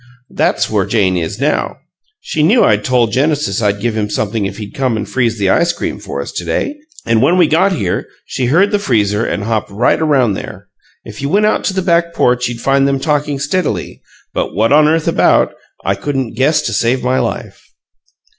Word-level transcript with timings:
That's 0.31 0.67
where 0.67 0.87
Jane 0.87 1.15
is 1.15 1.39
now. 1.39 1.77
She 2.21 2.41
knew 2.41 2.63
I 2.63 2.77
told 2.77 3.11
Genesis 3.11 3.61
I'd 3.61 3.79
give 3.79 3.95
him 3.95 4.09
something 4.09 4.47
if 4.47 4.57
he'd 4.57 4.73
come 4.73 4.97
and 4.97 5.07
freeze 5.07 5.37
the 5.37 5.51
ice 5.51 5.71
cream 5.73 5.99
for 5.99 6.19
us 6.23 6.31
to 6.31 6.43
day, 6.43 6.79
and 7.05 7.21
when 7.21 7.37
we 7.37 7.45
got 7.45 7.71
here 7.73 8.07
she 8.25 8.47
heard 8.47 8.71
the 8.71 8.79
freezer 8.79 9.23
and 9.23 9.43
hopped 9.43 9.69
right 9.69 10.01
around 10.01 10.33
there. 10.33 10.69
If 11.05 11.21
you 11.21 11.29
went 11.29 11.45
out 11.45 11.63
to 11.65 11.75
the 11.75 11.83
back 11.83 12.15
porch 12.15 12.47
you'd 12.47 12.61
find 12.61 12.87
them 12.87 12.99
talking 12.99 13.37
steadily 13.37 14.01
but 14.33 14.55
what 14.55 14.73
on 14.73 14.87
earth 14.87 15.07
about 15.07 15.53
I 15.85 15.93
couldn't 15.93 16.33
guess 16.33 16.63
to 16.63 16.73
save 16.73 17.03
my 17.03 17.19
life!" 17.19 17.63